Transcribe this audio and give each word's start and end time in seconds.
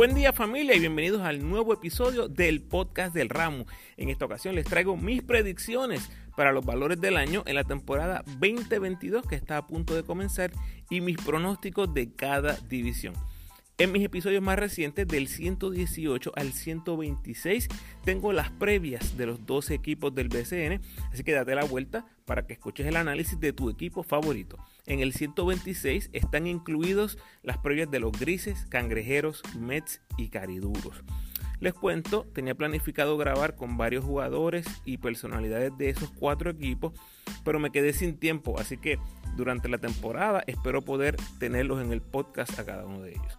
Buen 0.00 0.14
día 0.14 0.32
familia 0.32 0.74
y 0.74 0.78
bienvenidos 0.78 1.20
al 1.20 1.46
nuevo 1.46 1.74
episodio 1.74 2.26
del 2.26 2.62
podcast 2.62 3.14
del 3.14 3.28
ramo. 3.28 3.66
En 3.98 4.08
esta 4.08 4.24
ocasión 4.24 4.54
les 4.54 4.64
traigo 4.64 4.96
mis 4.96 5.20
predicciones 5.22 6.10
para 6.34 6.52
los 6.52 6.64
valores 6.64 6.98
del 7.02 7.18
año 7.18 7.42
en 7.44 7.54
la 7.54 7.64
temporada 7.64 8.24
2022 8.38 9.26
que 9.26 9.34
está 9.34 9.58
a 9.58 9.66
punto 9.66 9.94
de 9.94 10.02
comenzar 10.02 10.52
y 10.88 11.02
mis 11.02 11.18
pronósticos 11.18 11.92
de 11.92 12.14
cada 12.14 12.54
división. 12.66 13.12
En 13.76 13.92
mis 13.92 14.02
episodios 14.02 14.42
más 14.42 14.58
recientes, 14.58 15.06
del 15.06 15.28
118 15.28 16.32
al 16.34 16.54
126, 16.54 17.68
tengo 18.02 18.32
las 18.32 18.50
previas 18.50 19.18
de 19.18 19.26
los 19.26 19.44
12 19.44 19.74
equipos 19.74 20.14
del 20.14 20.28
BCN, 20.28 20.80
así 21.12 21.24
que 21.24 21.32
date 21.32 21.54
la 21.54 21.64
vuelta 21.64 22.06
para 22.30 22.46
que 22.46 22.52
escuches 22.52 22.86
el 22.86 22.94
análisis 22.94 23.40
de 23.40 23.52
tu 23.52 23.70
equipo 23.70 24.04
favorito. 24.04 24.56
En 24.86 25.00
el 25.00 25.12
126 25.12 26.10
están 26.12 26.46
incluidos 26.46 27.18
las 27.42 27.58
previas 27.58 27.90
de 27.90 27.98
los 27.98 28.12
grises, 28.12 28.66
cangrejeros, 28.66 29.42
Mets 29.58 30.00
y 30.16 30.28
cariduros. 30.28 31.02
Les 31.58 31.74
cuento, 31.74 32.28
tenía 32.32 32.54
planificado 32.54 33.18
grabar 33.18 33.56
con 33.56 33.76
varios 33.76 34.04
jugadores 34.04 34.64
y 34.84 34.98
personalidades 34.98 35.76
de 35.76 35.90
esos 35.90 36.12
cuatro 36.12 36.50
equipos, 36.50 36.92
pero 37.44 37.58
me 37.58 37.72
quedé 37.72 37.92
sin 37.92 38.16
tiempo, 38.16 38.60
así 38.60 38.76
que 38.76 39.00
durante 39.36 39.68
la 39.68 39.78
temporada 39.78 40.44
espero 40.46 40.82
poder 40.82 41.16
tenerlos 41.40 41.82
en 41.82 41.90
el 41.90 42.00
podcast 42.00 42.56
a 42.60 42.64
cada 42.64 42.86
uno 42.86 43.00
de 43.00 43.10
ellos. 43.10 43.38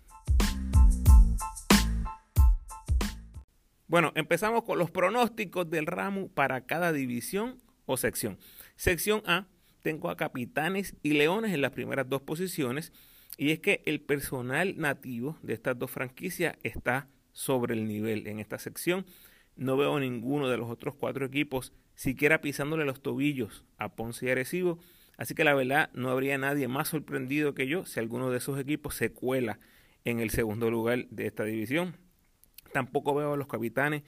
Bueno, 3.91 4.13
empezamos 4.15 4.63
con 4.63 4.79
los 4.79 4.89
pronósticos 4.89 5.69
del 5.69 5.85
ramo 5.85 6.29
para 6.29 6.61
cada 6.61 6.93
división 6.93 7.57
o 7.85 7.97
sección. 7.97 8.37
Sección 8.77 9.21
A, 9.25 9.47
tengo 9.81 10.09
a 10.09 10.15
capitanes 10.15 10.95
y 11.03 11.11
leones 11.11 11.53
en 11.53 11.59
las 11.59 11.71
primeras 11.71 12.07
dos 12.07 12.21
posiciones. 12.21 12.93
Y 13.37 13.51
es 13.51 13.59
que 13.59 13.83
el 13.85 13.99
personal 13.99 14.75
nativo 14.77 15.37
de 15.43 15.55
estas 15.55 15.77
dos 15.77 15.91
franquicias 15.91 16.55
está 16.63 17.09
sobre 17.33 17.73
el 17.73 17.85
nivel 17.85 18.27
en 18.27 18.39
esta 18.39 18.59
sección. 18.59 19.05
No 19.57 19.75
veo 19.75 19.99
ninguno 19.99 20.47
de 20.47 20.55
los 20.55 20.69
otros 20.69 20.95
cuatro 20.95 21.25
equipos 21.25 21.73
siquiera 21.93 22.39
pisándole 22.39 22.85
los 22.85 23.01
tobillos 23.01 23.65
a 23.77 23.93
Ponce 23.93 24.25
y 24.25 24.29
Arecibo. 24.29 24.79
Así 25.17 25.35
que 25.35 25.43
la 25.43 25.53
verdad 25.53 25.89
no 25.93 26.11
habría 26.11 26.37
nadie 26.37 26.69
más 26.69 26.87
sorprendido 26.87 27.53
que 27.53 27.67
yo 27.67 27.85
si 27.85 27.99
alguno 27.99 28.31
de 28.31 28.37
esos 28.37 28.57
equipos 28.57 28.95
se 28.95 29.11
cuela 29.11 29.59
en 30.05 30.21
el 30.21 30.29
segundo 30.29 30.71
lugar 30.71 31.07
de 31.09 31.27
esta 31.27 31.43
división. 31.43 31.97
Tampoco 32.73 33.13
veo 33.13 33.33
a 33.33 33.37
los 33.37 33.47
capitanes 33.47 34.03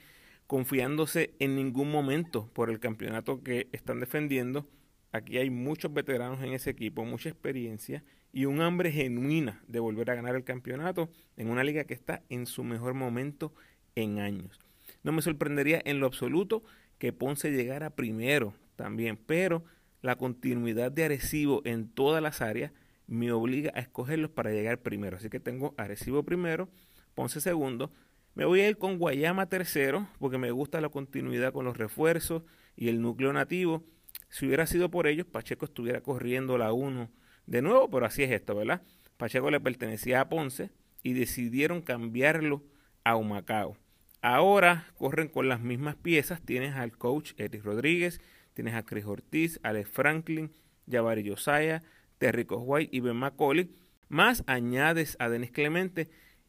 confiándose 0.46 1.34
en 1.38 1.56
ningún 1.56 1.90
momento 1.90 2.50
por 2.52 2.70
el 2.70 2.80
campeonato 2.80 3.42
que 3.42 3.68
están 3.72 4.00
defendiendo. 4.00 4.68
Aquí 5.12 5.38
hay 5.38 5.50
muchos 5.50 5.92
veteranos 5.92 6.42
en 6.42 6.52
ese 6.52 6.70
equipo, 6.70 7.04
mucha 7.04 7.28
experiencia 7.28 8.04
y 8.32 8.46
un 8.46 8.60
hambre 8.60 8.90
genuina 8.90 9.62
de 9.68 9.78
volver 9.78 10.10
a 10.10 10.14
ganar 10.16 10.34
el 10.34 10.44
campeonato 10.44 11.08
en 11.36 11.48
una 11.48 11.64
liga 11.64 11.84
que 11.84 11.94
está 11.94 12.22
en 12.28 12.46
su 12.46 12.64
mejor 12.64 12.94
momento 12.94 13.54
en 13.94 14.18
años. 14.18 14.58
No 15.02 15.12
me 15.12 15.22
sorprendería 15.22 15.80
en 15.84 16.00
lo 16.00 16.06
absoluto 16.06 16.64
que 16.98 17.12
Ponce 17.12 17.52
llegara 17.52 17.90
primero 17.90 18.54
también, 18.76 19.16
pero 19.16 19.64
la 20.02 20.16
continuidad 20.16 20.90
de 20.90 21.04
Arecibo 21.04 21.62
en 21.64 21.88
todas 21.88 22.22
las 22.22 22.42
áreas 22.42 22.72
me 23.06 23.30
obliga 23.32 23.70
a 23.74 23.80
escogerlos 23.80 24.30
para 24.30 24.50
llegar 24.50 24.78
primero. 24.78 25.16
Así 25.16 25.30
que 25.30 25.40
tengo 25.40 25.74
Arecibo 25.76 26.22
primero, 26.24 26.68
Ponce 27.14 27.40
segundo, 27.40 27.92
me 28.34 28.44
voy 28.44 28.60
a 28.60 28.68
ir 28.68 28.78
con 28.78 28.98
Guayama 28.98 29.48
tercero, 29.48 30.08
porque 30.18 30.38
me 30.38 30.50
gusta 30.50 30.80
la 30.80 30.88
continuidad 30.88 31.52
con 31.52 31.64
los 31.64 31.76
refuerzos 31.76 32.42
y 32.76 32.88
el 32.88 33.00
núcleo 33.00 33.32
nativo. 33.32 33.84
Si 34.28 34.46
hubiera 34.46 34.66
sido 34.66 34.90
por 34.90 35.06
ellos, 35.06 35.26
Pacheco 35.26 35.64
estuviera 35.64 36.00
corriendo 36.00 36.58
la 36.58 36.72
1 36.72 37.10
de 37.46 37.62
nuevo, 37.62 37.88
pero 37.90 38.06
así 38.06 38.22
es 38.22 38.32
esto, 38.32 38.56
¿verdad? 38.56 38.82
Pacheco 39.16 39.50
le 39.50 39.60
pertenecía 39.60 40.20
a 40.20 40.28
Ponce 40.28 40.70
y 41.02 41.12
decidieron 41.12 41.82
cambiarlo 41.82 42.64
a 43.04 43.16
Humacao. 43.16 43.76
Ahora 44.22 44.86
corren 44.96 45.28
con 45.28 45.48
las 45.48 45.60
mismas 45.60 45.96
piezas. 45.96 46.40
Tienes 46.40 46.74
al 46.74 46.96
coach 46.96 47.32
Eric 47.36 47.62
Rodríguez, 47.62 48.20
tienes 48.54 48.74
a 48.74 48.84
Chris 48.84 49.04
Ortiz, 49.04 49.60
Alex 49.62 49.88
Franklin, 49.90 50.50
Jabari 50.90 51.28
Josiah, 51.28 51.82
Terry 52.18 52.46
White 52.48 52.96
y 52.96 53.00
Ben 53.00 53.16
McCauley. 53.16 53.70
Más 54.08 54.42
añades 54.46 55.16
a 55.20 55.28
Denis 55.28 55.50
Clemente 55.50 56.08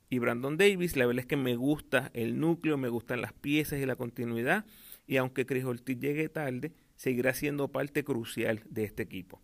y 0.09 0.19
Brandon 0.19 0.57
Davis. 0.57 0.95
La 0.95 1.05
verdad 1.05 1.21
es 1.21 1.25
que 1.25 1.38
me 1.38 1.55
gusta 1.55 2.11
el 2.13 2.39
núcleo, 2.39 2.77
me 2.77 2.89
gustan 2.89 3.21
las 3.21 3.33
piezas 3.33 3.79
y 3.79 3.85
la 3.85 3.95
continuidad. 3.95 4.66
Y 5.07 5.17
aunque 5.17 5.45
Chris 5.45 5.66
Ortiz 5.66 5.99
llegue 5.99 6.29
tarde, 6.29 6.71
seguirá 6.95 7.33
siendo 7.33 7.67
parte 7.67 8.03
crucial 8.03 8.61
de 8.69 8.83
este 8.83 9.03
equipo. 9.03 9.41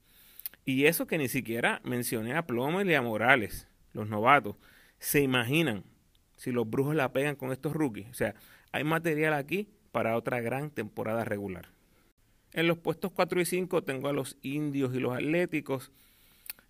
Y 0.66 0.85
eso 0.85 1.07
que 1.07 1.17
ni 1.17 1.27
siquiera 1.27 1.81
mencioné 1.83 2.35
a 2.35 2.45
Plummer 2.45 2.85
y 2.88 2.94
a 2.94 3.01
Morales, 3.01 3.67
los 3.94 4.07
novatos. 4.07 4.55
Se 4.99 5.22
imaginan 5.22 5.83
si 6.35 6.51
los 6.51 6.69
brujos 6.69 6.95
la 6.95 7.11
pegan 7.11 7.35
con 7.35 7.51
estos 7.51 7.73
rookies. 7.73 8.09
O 8.09 8.13
sea, 8.13 8.35
hay 8.72 8.83
material 8.83 9.33
aquí 9.33 9.69
para 9.91 10.16
otra 10.16 10.41
gran 10.41 10.69
temporada 10.69 11.25
regular. 11.25 11.69
En 12.53 12.67
los 12.67 12.78
puestos 12.78 13.11
4 13.11 13.41
y 13.41 13.45
5 13.45 13.83
tengo 13.83 14.09
a 14.09 14.13
los 14.13 14.38
indios 14.41 14.93
y 14.93 14.99
los 14.99 15.13
atléticos 15.13 15.91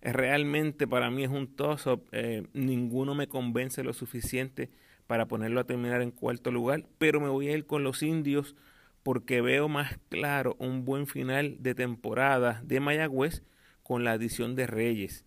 realmente 0.02 0.88
para 0.88 1.10
mí 1.10 1.24
es 1.24 1.30
un 1.30 1.54
toss-up. 1.54 2.08
Eh, 2.12 2.46
ninguno 2.52 3.14
me 3.14 3.28
convence 3.28 3.84
lo 3.84 3.92
suficiente 3.92 4.70
para 5.06 5.28
ponerlo 5.28 5.60
a 5.60 5.64
terminar 5.64 6.02
en 6.02 6.10
cuarto 6.10 6.50
lugar, 6.50 6.86
pero 6.98 7.20
me 7.20 7.28
voy 7.28 7.48
a 7.48 7.56
ir 7.56 7.66
con 7.66 7.84
los 7.84 8.02
indios 8.02 8.56
porque 9.02 9.40
veo 9.40 9.68
más 9.68 9.98
claro 10.08 10.56
un 10.58 10.84
buen 10.84 11.06
final 11.06 11.56
de 11.60 11.74
temporada 11.74 12.62
de 12.64 12.80
Mayagüez 12.80 13.42
con 13.82 14.04
la 14.04 14.12
adición 14.12 14.54
de 14.54 14.66
Reyes. 14.66 15.24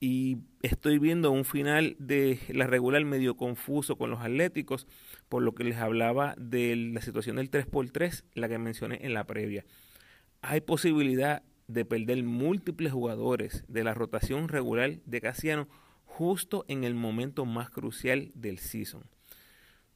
Y 0.00 0.38
estoy 0.62 0.98
viendo 0.98 1.32
un 1.32 1.44
final 1.44 1.96
de 1.98 2.38
la 2.50 2.68
regular 2.68 3.04
medio 3.04 3.36
confuso 3.36 3.96
con 3.96 4.10
los 4.10 4.20
Atléticos, 4.20 4.86
por 5.28 5.42
lo 5.42 5.54
que 5.54 5.64
les 5.64 5.76
hablaba 5.76 6.36
de 6.38 6.76
la 6.76 7.00
situación 7.02 7.36
del 7.36 7.50
3x3, 7.50 8.24
la 8.34 8.48
que 8.48 8.58
mencioné 8.58 9.00
en 9.02 9.12
la 9.12 9.24
previa. 9.24 9.64
Hay 10.40 10.60
posibilidad 10.60 11.42
de 11.68 11.84
perder 11.84 12.22
múltiples 12.24 12.92
jugadores 12.92 13.64
de 13.68 13.84
la 13.84 13.94
rotación 13.94 14.48
regular 14.48 14.98
de 15.04 15.20
Casiano 15.20 15.68
justo 16.04 16.64
en 16.66 16.82
el 16.82 16.94
momento 16.94 17.44
más 17.44 17.70
crucial 17.70 18.32
del 18.34 18.58
season. 18.58 19.04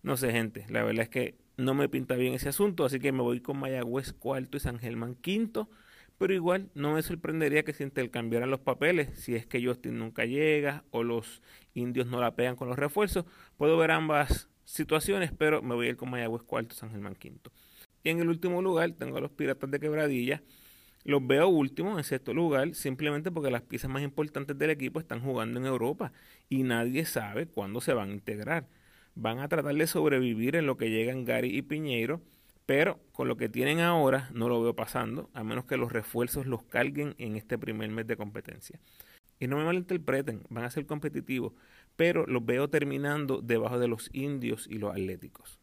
No 0.02 0.16
sé, 0.16 0.30
gente, 0.30 0.66
la 0.68 0.84
verdad 0.84 1.04
es 1.04 1.08
que 1.08 1.36
no 1.56 1.74
me 1.74 1.88
pinta 1.88 2.14
bien 2.14 2.34
ese 2.34 2.48
asunto, 2.48 2.84
así 2.84 3.00
que 3.00 3.12
me 3.12 3.22
voy 3.22 3.40
con 3.40 3.58
Mayagüez 3.58 4.12
cuarto 4.12 4.56
y 4.56 4.60
San 4.60 4.78
Germán 4.78 5.14
quinto, 5.14 5.68
pero 6.18 6.34
igual 6.34 6.70
no 6.74 6.94
me 6.94 7.02
sorprendería 7.02 7.64
que 7.64 7.72
se 7.72 7.84
intercambiaran 7.84 8.50
los 8.50 8.60
papeles, 8.60 9.18
si 9.18 9.34
es 9.34 9.46
que 9.46 9.64
Justin 9.64 9.98
nunca 9.98 10.24
llega 10.24 10.84
o 10.90 11.02
los 11.02 11.42
indios 11.74 12.06
no 12.06 12.20
la 12.20 12.36
pegan 12.36 12.56
con 12.56 12.68
los 12.68 12.78
refuerzos. 12.78 13.24
Puedo 13.56 13.76
ver 13.76 13.90
ambas 13.90 14.48
situaciones, 14.64 15.32
pero 15.36 15.62
me 15.62 15.74
voy 15.74 15.86
a 15.86 15.90
ir 15.90 15.96
con 15.96 16.10
Mayagüez 16.10 16.42
cuarto, 16.42 16.74
San 16.74 16.90
Germán 16.90 17.14
quinto. 17.14 17.50
Y 18.04 18.10
en 18.10 18.20
el 18.20 18.28
último 18.28 18.62
lugar 18.62 18.92
tengo 18.92 19.18
a 19.18 19.20
los 19.20 19.30
Piratas 19.32 19.70
de 19.70 19.80
Quebradilla, 19.80 20.42
los 21.04 21.26
veo 21.26 21.48
últimos 21.48 21.98
en 21.98 22.04
sexto 22.04 22.32
lugar 22.32 22.74
simplemente 22.74 23.30
porque 23.30 23.50
las 23.50 23.62
piezas 23.62 23.90
más 23.90 24.02
importantes 24.02 24.56
del 24.58 24.70
equipo 24.70 25.00
están 25.00 25.20
jugando 25.20 25.58
en 25.58 25.66
Europa 25.66 26.12
y 26.48 26.62
nadie 26.62 27.04
sabe 27.04 27.46
cuándo 27.46 27.80
se 27.80 27.92
van 27.92 28.10
a 28.10 28.12
integrar. 28.12 28.68
Van 29.14 29.40
a 29.40 29.48
tratar 29.48 29.74
de 29.74 29.86
sobrevivir 29.86 30.56
en 30.56 30.66
lo 30.66 30.76
que 30.76 30.90
llegan 30.90 31.24
Gary 31.24 31.56
y 31.56 31.62
Piñeiro, 31.62 32.22
pero 32.66 33.00
con 33.12 33.28
lo 33.28 33.36
que 33.36 33.48
tienen 33.48 33.80
ahora 33.80 34.30
no 34.32 34.48
lo 34.48 34.62
veo 34.62 34.74
pasando, 34.74 35.28
a 35.34 35.42
menos 35.42 35.64
que 35.64 35.76
los 35.76 35.92
refuerzos 35.92 36.46
los 36.46 36.62
carguen 36.62 37.14
en 37.18 37.36
este 37.36 37.58
primer 37.58 37.90
mes 37.90 38.06
de 38.06 38.16
competencia. 38.16 38.78
Y 39.40 39.48
no 39.48 39.56
me 39.56 39.64
malinterpreten, 39.64 40.42
van 40.50 40.64
a 40.64 40.70
ser 40.70 40.86
competitivos, 40.86 41.52
pero 41.96 42.26
los 42.26 42.46
veo 42.46 42.70
terminando 42.70 43.42
debajo 43.42 43.78
de 43.78 43.88
los 43.88 44.08
indios 44.12 44.68
y 44.70 44.78
los 44.78 44.92
atléticos. 44.92 45.61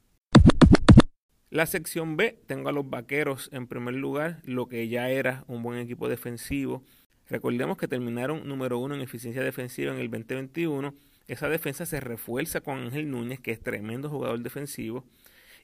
La 1.51 1.65
sección 1.65 2.15
B, 2.15 2.39
tengo 2.45 2.69
a 2.69 2.71
los 2.71 2.87
Vaqueros 2.87 3.49
en 3.51 3.65
primer 3.65 3.95
lugar, 3.95 4.39
lo 4.43 4.67
que 4.67 4.87
ya 4.87 5.09
era 5.09 5.45
un 5.47 5.63
buen 5.63 5.79
equipo 5.79 6.07
defensivo. 6.07 6.83
Recordemos 7.27 7.75
que 7.75 7.87
terminaron 7.87 8.47
número 8.47 8.77
uno 8.77 8.93
en 8.93 9.01
eficiencia 9.01 9.41
defensiva 9.41 9.91
en 9.91 9.99
el 9.99 10.11
2021. 10.11 10.93
Esa 11.27 11.49
defensa 11.49 11.87
se 11.87 11.99
refuerza 12.01 12.61
con 12.61 12.77
Ángel 12.77 13.09
Núñez, 13.09 13.39
que 13.39 13.49
es 13.49 13.61
tremendo 13.61 14.09
jugador 14.09 14.41
defensivo. 14.41 15.05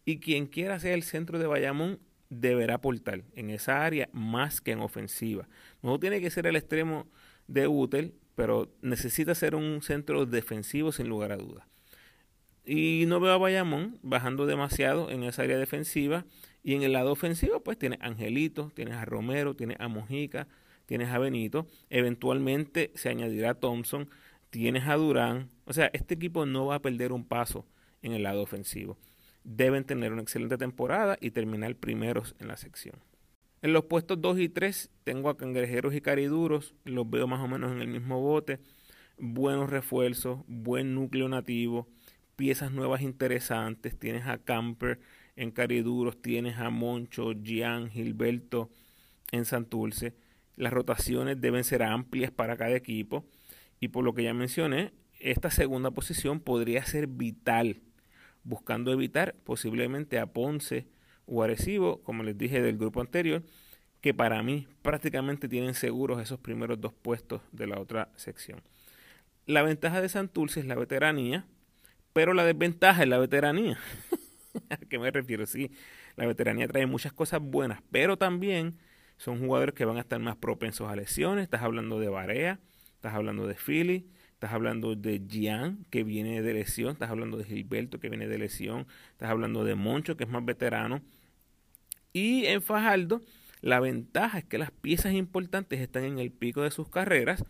Y 0.05 0.17
quien 0.17 0.47
quiera 0.47 0.79
ser 0.79 0.93
el 0.93 1.03
centro 1.03 1.37
de 1.37 1.45
Bayamón 1.45 1.99
deberá 2.29 2.75
aportar 2.75 3.23
en 3.35 3.51
esa 3.51 3.85
área 3.85 4.09
más 4.11 4.61
que 4.61 4.71
en 4.71 4.79
ofensiva. 4.79 5.47
No 5.83 5.99
tiene 5.99 6.19
que 6.19 6.31
ser 6.31 6.47
el 6.47 6.55
extremo 6.55 7.05
de 7.45 7.67
Utel, 7.67 8.15
pero 8.33 8.73
necesita 8.81 9.35
ser 9.35 9.53
un 9.53 9.83
centro 9.83 10.25
defensivo 10.25 10.91
sin 10.91 11.09
lugar 11.09 11.31
a 11.31 11.37
dudas. 11.37 11.67
Y 12.65 13.05
no 13.07 13.19
veo 13.19 13.33
a 13.33 13.37
Bayamón 13.37 13.99
bajando 14.01 14.45
demasiado 14.45 15.11
en 15.11 15.23
esa 15.23 15.43
área 15.43 15.57
defensiva. 15.57 16.25
Y 16.63 16.73
en 16.73 16.81
el 16.81 16.93
lado 16.93 17.11
ofensivo, 17.11 17.61
pues 17.61 17.77
tienes 17.77 18.01
a 18.01 18.07
Angelito, 18.07 18.71
tienes 18.73 18.95
a 18.95 19.05
Romero, 19.05 19.55
tienes 19.55 19.77
a 19.79 19.87
Mojica, 19.87 20.47
tienes 20.85 21.09
a 21.09 21.19
Benito. 21.19 21.67
Eventualmente 21.89 22.91
se 22.95 23.09
añadirá 23.09 23.53
Thompson, 23.53 24.09
tienes 24.49 24.87
a 24.87 24.95
Durán. 24.95 25.49
O 25.65 25.73
sea, 25.73 25.91
este 25.93 26.15
equipo 26.15 26.45
no 26.45 26.65
va 26.65 26.75
a 26.75 26.81
perder 26.81 27.11
un 27.11 27.25
paso 27.25 27.67
en 28.01 28.13
el 28.13 28.23
lado 28.23 28.41
ofensivo. 28.41 28.97
Deben 29.43 29.83
tener 29.83 30.11
una 30.11 30.23
excelente 30.23 30.57
temporada 30.57 31.17
y 31.21 31.31
terminar 31.31 31.75
primeros 31.75 32.35
en 32.39 32.47
la 32.47 32.57
sección. 32.57 32.95
En 33.61 33.73
los 33.73 33.85
puestos 33.85 34.21
2 34.21 34.39
y 34.39 34.49
3 34.49 34.91
tengo 35.03 35.29
a 35.29 35.37
Cangrejeros 35.37 35.93
y 35.95 36.01
Cariduros, 36.01 36.75
los 36.83 37.09
veo 37.09 37.27
más 37.27 37.41
o 37.41 37.47
menos 37.47 37.71
en 37.71 37.81
el 37.81 37.87
mismo 37.87 38.21
bote. 38.21 38.59
Buenos 39.17 39.69
refuerzos, 39.69 40.39
buen 40.47 40.93
núcleo 40.93 41.27
nativo, 41.29 41.87
piezas 42.35 42.71
nuevas 42.71 43.01
interesantes. 43.01 43.97
Tienes 43.97 44.25
a 44.27 44.37
Camper 44.37 44.99
en 45.35 45.51
Cariduros, 45.51 46.21
tienes 46.21 46.57
a 46.57 46.69
Moncho, 46.69 47.33
Gian, 47.33 47.89
Gilberto 47.89 48.69
en 49.31 49.45
Santurce. 49.45 50.13
Las 50.55 50.73
rotaciones 50.73 51.41
deben 51.41 51.63
ser 51.63 51.83
amplias 51.83 52.31
para 52.31 52.57
cada 52.57 52.75
equipo. 52.75 53.25
Y 53.79 53.89
por 53.89 54.03
lo 54.03 54.13
que 54.13 54.23
ya 54.23 54.33
mencioné, 54.33 54.93
esta 55.19 55.51
segunda 55.51 55.91
posición 55.91 56.39
podría 56.39 56.85
ser 56.85 57.07
vital, 57.07 57.81
buscando 58.43 58.91
evitar 58.91 59.35
posiblemente 59.43 60.19
a 60.19 60.27
Ponce 60.27 60.87
o 61.25 61.43
Arecibo, 61.43 62.01
como 62.03 62.23
les 62.23 62.37
dije 62.37 62.61
del 62.61 62.77
grupo 62.77 63.01
anterior, 63.01 63.43
que 64.01 64.13
para 64.13 64.43
mí 64.43 64.67
prácticamente 64.81 65.49
tienen 65.49 65.73
seguros 65.73 66.21
esos 66.21 66.39
primeros 66.39 66.79
dos 66.79 66.93
puestos 66.93 67.41
de 67.51 67.67
la 67.67 67.79
otra 67.79 68.09
sección. 68.15 68.61
La 69.47 69.63
ventaja 69.63 70.01
de 70.01 70.09
Santurce 70.09 70.59
es 70.59 70.65
la 70.67 70.75
veteranía, 70.75 71.45
pero 72.15 72.33
la 72.33 72.45
desventaja 72.45 73.03
es 73.03 73.09
la 73.09 73.17
veteranía. 73.17 73.77
¿A 74.69 74.77
qué 74.89 74.97
me 74.97 75.11
refiero? 75.11 75.45
Sí, 75.45 75.69
la 76.15 76.25
veteranía 76.25 76.65
trae 76.65 76.85
muchas 76.85 77.11
cosas 77.11 77.41
buenas, 77.41 77.81
pero 77.91 78.15
también 78.15 78.77
son 79.17 79.39
jugadores 79.39 79.75
que 79.75 79.83
van 79.83 79.97
a 79.97 79.99
estar 79.99 80.17
más 80.21 80.37
propensos 80.37 80.89
a 80.89 80.95
lesiones. 80.95 81.43
Estás 81.43 81.61
hablando 81.61 81.99
de 81.99 82.07
Barea, 82.07 82.61
estás 82.93 83.13
hablando 83.15 83.45
de 83.47 83.55
Philly, 83.55 84.07
estás 84.31 84.53
hablando 84.53 84.95
de 84.95 85.21
Gian, 85.27 85.85
que 85.89 86.05
viene 86.05 86.41
de 86.41 86.53
lesión, 86.53 86.93
estás 86.93 87.09
hablando 87.09 87.35
de 87.35 87.43
Gilberto, 87.43 87.99
que 87.99 88.07
viene 88.07 88.29
de 88.29 88.37
lesión, 88.37 88.87
estás 89.11 89.29
hablando 89.29 89.65
de 89.65 89.75
Moncho, 89.75 90.15
que 90.15 90.23
es 90.23 90.29
más 90.29 90.45
veterano. 90.45 91.01
Y 92.13 92.45
en 92.45 92.61
Fajardo, 92.61 93.23
la 93.59 93.81
ventaja 93.81 94.37
es 94.37 94.45
que 94.45 94.57
las 94.57 94.71
piezas 94.71 95.11
importantes 95.11 95.81
están 95.81 96.05
en 96.05 96.19
el 96.19 96.31
pico 96.31 96.61
de 96.61 96.71
sus 96.71 96.87
carreras, 96.87 97.43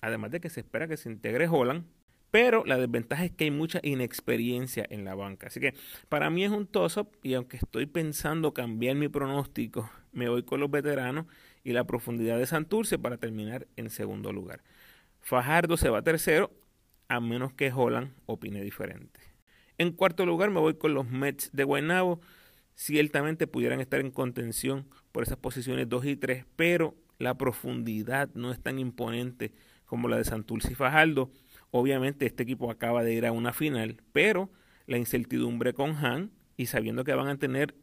además 0.00 0.30
de 0.30 0.40
que 0.40 0.48
se 0.48 0.60
espera 0.60 0.86
que 0.86 0.96
se 0.96 1.10
integre 1.10 1.48
Holland, 1.48 1.86
pero 2.32 2.64
la 2.64 2.78
desventaja 2.78 3.26
es 3.26 3.30
que 3.30 3.44
hay 3.44 3.50
mucha 3.50 3.78
inexperiencia 3.82 4.86
en 4.88 5.04
la 5.04 5.14
banca. 5.14 5.48
Así 5.48 5.60
que 5.60 5.74
para 6.08 6.30
mí 6.30 6.44
es 6.44 6.50
un 6.50 6.66
toss-up 6.66 7.10
y 7.22 7.34
aunque 7.34 7.58
estoy 7.58 7.84
pensando 7.84 8.54
cambiar 8.54 8.96
mi 8.96 9.08
pronóstico, 9.08 9.90
me 10.12 10.30
voy 10.30 10.42
con 10.42 10.58
los 10.58 10.70
veteranos 10.70 11.26
y 11.62 11.74
la 11.74 11.84
profundidad 11.84 12.38
de 12.38 12.46
Santurce 12.46 12.98
para 12.98 13.18
terminar 13.18 13.68
en 13.76 13.90
segundo 13.90 14.32
lugar. 14.32 14.62
Fajardo 15.20 15.76
se 15.76 15.90
va 15.90 16.00
tercero, 16.00 16.50
a 17.06 17.20
menos 17.20 17.52
que 17.52 17.70
Holland 17.70 18.14
opine 18.24 18.62
diferente. 18.62 19.20
En 19.76 19.92
cuarto 19.92 20.24
lugar 20.24 20.50
me 20.50 20.60
voy 20.60 20.78
con 20.78 20.94
los 20.94 21.06
Mets 21.10 21.50
de 21.52 21.64
Guaynabo. 21.64 22.18
Ciertamente 22.74 23.46
pudieran 23.46 23.80
estar 23.80 24.00
en 24.00 24.10
contención 24.10 24.86
por 25.12 25.22
esas 25.22 25.36
posiciones 25.36 25.86
2 25.86 26.06
y 26.06 26.16
3, 26.16 26.46
pero 26.56 26.94
la 27.18 27.36
profundidad 27.36 28.30
no 28.32 28.52
es 28.52 28.58
tan 28.58 28.78
imponente 28.78 29.52
como 29.84 30.08
la 30.08 30.16
de 30.16 30.24
Santurce 30.24 30.72
y 30.72 30.74
Fajardo 30.74 31.30
Obviamente 31.72 32.26
este 32.26 32.42
equipo 32.42 32.70
acaba 32.70 33.02
de 33.02 33.14
ir 33.14 33.26
a 33.26 33.32
una 33.32 33.52
final, 33.52 34.02
pero 34.12 34.50
la 34.86 34.98
incertidumbre 34.98 35.72
con 35.72 35.96
Han 35.96 36.30
y 36.56 36.66
sabiendo 36.66 37.02
que 37.02 37.14
van 37.14 37.28
a 37.28 37.38
tener 37.38 37.74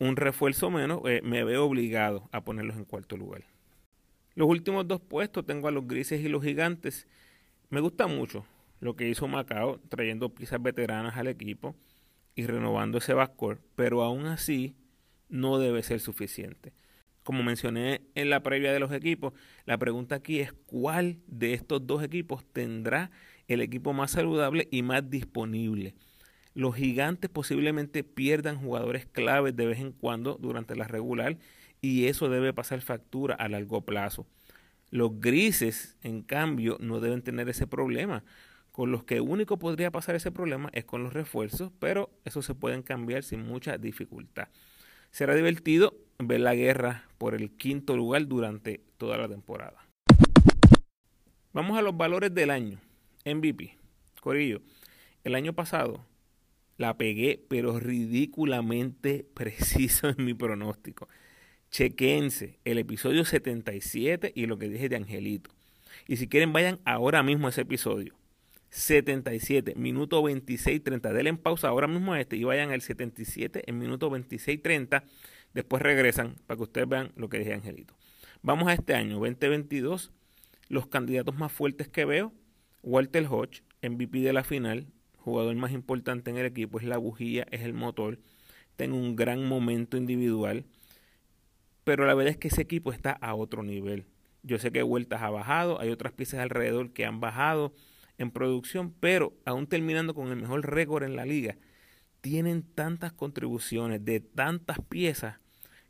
un 0.00 0.16
refuerzo 0.16 0.68
menos, 0.68 1.00
eh, 1.04 1.20
me 1.22 1.44
veo 1.44 1.64
obligado 1.64 2.28
a 2.32 2.42
ponerlos 2.42 2.76
en 2.76 2.84
cuarto 2.84 3.16
lugar. 3.16 3.44
Los 4.34 4.48
últimos 4.48 4.88
dos 4.88 5.00
puestos 5.00 5.46
tengo 5.46 5.68
a 5.68 5.70
los 5.70 5.86
grises 5.86 6.20
y 6.20 6.28
los 6.28 6.42
gigantes. 6.42 7.06
Me 7.68 7.80
gusta 7.80 8.08
mucho 8.08 8.44
lo 8.80 8.96
que 8.96 9.08
hizo 9.08 9.28
Macao 9.28 9.78
trayendo 9.88 10.34
piezas 10.34 10.60
veteranas 10.60 11.16
al 11.16 11.28
equipo 11.28 11.76
y 12.34 12.46
renovando 12.46 12.98
ese 12.98 13.14
backcourt, 13.14 13.60
pero 13.76 14.02
aún 14.02 14.26
así 14.26 14.74
no 15.28 15.58
debe 15.58 15.84
ser 15.84 16.00
suficiente. 16.00 16.72
Como 17.30 17.44
mencioné 17.44 18.00
en 18.16 18.28
la 18.28 18.42
previa 18.42 18.72
de 18.72 18.80
los 18.80 18.90
equipos, 18.90 19.34
la 19.64 19.78
pregunta 19.78 20.16
aquí 20.16 20.40
es 20.40 20.52
cuál 20.66 21.20
de 21.28 21.54
estos 21.54 21.86
dos 21.86 22.02
equipos 22.02 22.44
tendrá 22.44 23.12
el 23.46 23.60
equipo 23.60 23.92
más 23.92 24.10
saludable 24.10 24.66
y 24.72 24.82
más 24.82 25.08
disponible. 25.08 25.94
Los 26.54 26.74
gigantes 26.74 27.30
posiblemente 27.30 28.02
pierdan 28.02 28.56
jugadores 28.56 29.06
claves 29.06 29.54
de 29.54 29.64
vez 29.64 29.78
en 29.78 29.92
cuando 29.92 30.38
durante 30.40 30.74
la 30.74 30.88
regular 30.88 31.38
y 31.80 32.06
eso 32.06 32.28
debe 32.28 32.52
pasar 32.52 32.80
factura 32.80 33.36
a 33.36 33.48
largo 33.48 33.82
plazo. 33.82 34.26
Los 34.90 35.20
grises, 35.20 35.96
en 36.02 36.22
cambio, 36.22 36.78
no 36.80 36.98
deben 36.98 37.22
tener 37.22 37.48
ese 37.48 37.68
problema. 37.68 38.24
Con 38.72 38.90
los 38.90 39.04
que 39.04 39.20
único 39.20 39.56
podría 39.56 39.92
pasar 39.92 40.16
ese 40.16 40.32
problema 40.32 40.68
es 40.72 40.84
con 40.84 41.04
los 41.04 41.12
refuerzos, 41.12 41.70
pero 41.78 42.10
eso 42.24 42.42
se 42.42 42.56
pueden 42.56 42.82
cambiar 42.82 43.22
sin 43.22 43.46
mucha 43.46 43.78
dificultad. 43.78 44.48
Será 45.12 45.36
divertido 45.36 45.94
ver 46.26 46.40
la 46.40 46.54
guerra 46.54 47.04
por 47.18 47.34
el 47.34 47.50
quinto 47.50 47.96
lugar 47.96 48.26
durante 48.26 48.80
toda 48.96 49.16
la 49.16 49.28
temporada. 49.28 49.86
Vamos 51.52 51.78
a 51.78 51.82
los 51.82 51.96
valores 51.96 52.34
del 52.34 52.50
año. 52.50 52.78
MVP. 53.24 53.76
Corillo, 54.20 54.60
el 55.24 55.34
año 55.34 55.52
pasado 55.52 56.04
la 56.76 56.96
pegué, 56.96 57.44
pero 57.48 57.78
ridículamente 57.78 59.26
preciso 59.34 60.08
en 60.08 60.24
mi 60.24 60.34
pronóstico. 60.34 61.08
Chequense 61.70 62.58
el 62.64 62.78
episodio 62.78 63.24
77 63.24 64.32
y 64.34 64.46
lo 64.46 64.58
que 64.58 64.68
dije 64.68 64.88
de 64.88 64.96
Angelito. 64.96 65.50
Y 66.08 66.16
si 66.16 66.28
quieren, 66.28 66.52
vayan 66.52 66.80
ahora 66.84 67.22
mismo 67.22 67.46
a 67.46 67.50
ese 67.50 67.62
episodio. 67.62 68.14
77, 68.70 69.74
minuto 69.74 70.22
26, 70.22 70.82
30. 70.82 71.12
Denle 71.12 71.30
en 71.30 71.38
pausa 71.38 71.68
ahora 71.68 71.86
mismo 71.86 72.12
a 72.12 72.20
este 72.20 72.36
y 72.36 72.44
vayan 72.44 72.70
al 72.70 72.80
77 72.80 73.64
en 73.66 73.78
minuto 73.78 74.10
26, 74.10 74.62
30 74.62 75.04
Después 75.54 75.82
regresan 75.82 76.36
para 76.46 76.56
que 76.56 76.62
ustedes 76.62 76.88
vean 76.88 77.12
lo 77.16 77.28
que 77.28 77.38
dije 77.38 77.54
Angelito. 77.54 77.94
Vamos 78.42 78.68
a 78.68 78.74
este 78.74 78.94
año, 78.94 79.18
2022. 79.18 80.12
Los 80.68 80.86
candidatos 80.86 81.34
más 81.34 81.52
fuertes 81.52 81.88
que 81.88 82.04
veo, 82.04 82.32
Walter 82.82 83.26
Hodge, 83.28 83.62
MVP 83.82 84.20
de 84.20 84.32
la 84.32 84.44
final, 84.44 84.86
jugador 85.16 85.54
más 85.56 85.72
importante 85.72 86.30
en 86.30 86.38
el 86.38 86.46
equipo, 86.46 86.78
es 86.78 86.84
la 86.84 86.96
bujía, 86.96 87.46
es 87.50 87.62
el 87.62 87.74
motor, 87.74 88.18
tiene 88.76 88.94
un 88.94 89.16
gran 89.16 89.44
momento 89.44 89.96
individual, 89.96 90.64
pero 91.84 92.06
la 92.06 92.14
verdad 92.14 92.32
es 92.32 92.38
que 92.38 92.48
ese 92.48 92.62
equipo 92.62 92.92
está 92.92 93.12
a 93.12 93.34
otro 93.34 93.62
nivel. 93.62 94.06
Yo 94.42 94.58
sé 94.58 94.70
que 94.70 94.82
Vueltas 94.82 95.22
ha 95.22 95.30
bajado, 95.30 95.80
hay 95.80 95.90
otras 95.90 96.12
piezas 96.12 96.40
alrededor 96.40 96.92
que 96.92 97.04
han 97.04 97.20
bajado 97.20 97.74
en 98.16 98.30
producción, 98.30 98.94
pero 99.00 99.34
aún 99.44 99.66
terminando 99.66 100.14
con 100.14 100.28
el 100.28 100.36
mejor 100.36 100.64
récord 100.70 101.02
en 101.02 101.16
la 101.16 101.26
liga, 101.26 101.56
tienen 102.20 102.62
tantas 102.62 103.12
contribuciones 103.12 104.04
de 104.04 104.20
tantas 104.20 104.78
piezas 104.80 105.38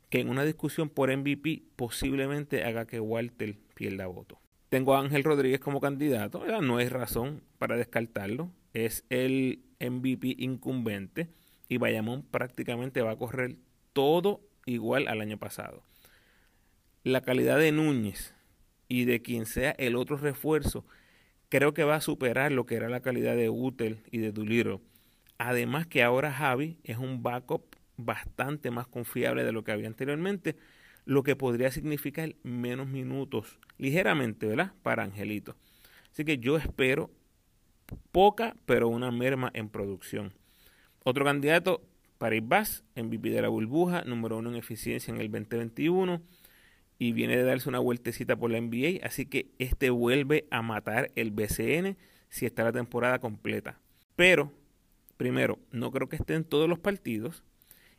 que 0.09 0.19
en 0.19 0.29
una 0.29 0.43
discusión 0.43 0.89
por 0.89 1.15
MVP 1.15 1.63
posiblemente 1.75 2.63
haga 2.63 2.85
que 2.85 2.99
Walter 2.99 3.57
pierda 3.75 4.07
voto. 4.07 4.39
Tengo 4.69 4.95
a 4.95 4.99
Ángel 4.99 5.23
Rodríguez 5.23 5.59
como 5.59 5.81
candidato, 5.81 6.43
no 6.61 6.77
hay 6.77 6.87
razón 6.87 7.43
para 7.57 7.75
descartarlo, 7.75 8.51
es 8.73 9.05
el 9.09 9.63
MVP 9.79 10.35
incumbente 10.37 11.29
y 11.67 11.77
Bayamón 11.77 12.23
prácticamente 12.23 13.01
va 13.01 13.11
a 13.11 13.17
correr 13.17 13.55
todo 13.93 14.41
igual 14.65 15.07
al 15.07 15.21
año 15.21 15.37
pasado. 15.37 15.83
La 17.03 17.21
calidad 17.21 17.57
de 17.57 17.71
Núñez 17.71 18.35
y 18.87 19.05
de 19.05 19.21
quien 19.21 19.45
sea 19.45 19.71
el 19.71 19.95
otro 19.95 20.17
refuerzo 20.17 20.85
creo 21.49 21.73
que 21.73 21.83
va 21.83 21.95
a 21.95 22.01
superar 22.01 22.51
lo 22.51 22.65
que 22.65 22.75
era 22.75 22.89
la 22.89 23.01
calidad 23.01 23.35
de 23.35 23.49
Utel 23.49 24.03
y 24.11 24.19
de 24.19 24.31
Duliro 24.31 24.81
Además 25.43 25.87
que 25.87 26.03
ahora 26.03 26.31
Javi 26.31 26.77
es 26.83 26.99
un 26.99 27.23
backup 27.23 27.63
bastante 27.97 28.69
más 28.69 28.85
confiable 28.85 29.43
de 29.43 29.51
lo 29.51 29.63
que 29.63 29.71
había 29.71 29.87
anteriormente, 29.87 30.55
lo 31.03 31.23
que 31.23 31.35
podría 31.35 31.71
significar 31.71 32.35
menos 32.43 32.85
minutos, 32.85 33.57
ligeramente, 33.79 34.45
¿verdad? 34.45 34.73
Para 34.83 35.01
Angelito. 35.01 35.55
Así 36.11 36.25
que 36.25 36.37
yo 36.37 36.57
espero 36.57 37.09
poca, 38.11 38.55
pero 38.67 38.87
una 38.87 39.09
merma 39.09 39.49
en 39.55 39.69
producción. 39.69 40.31
Otro 41.03 41.25
candidato, 41.25 41.81
Paris 42.19 42.43
Bass, 42.45 42.83
MVP 42.95 43.31
de 43.31 43.41
la 43.41 43.47
burbuja, 43.47 44.03
número 44.03 44.37
uno 44.37 44.51
en 44.51 44.57
eficiencia 44.57 45.11
en 45.11 45.19
el 45.19 45.31
2021 45.31 46.21
y 46.99 47.13
viene 47.13 47.35
de 47.35 47.43
darse 47.45 47.67
una 47.67 47.79
vueltecita 47.79 48.35
por 48.35 48.51
la 48.51 48.61
NBA, 48.61 49.03
así 49.03 49.25
que 49.25 49.47
este 49.57 49.89
vuelve 49.89 50.45
a 50.51 50.61
matar 50.61 51.11
el 51.15 51.31
BCN 51.31 51.97
si 52.29 52.45
está 52.45 52.63
la 52.63 52.71
temporada 52.71 53.17
completa. 53.17 53.79
Pero 54.15 54.60
primero, 55.21 55.59
no 55.69 55.91
creo 55.91 56.09
que 56.09 56.15
esté 56.15 56.33
en 56.33 56.43
todos 56.43 56.67
los 56.67 56.79
partidos. 56.79 57.43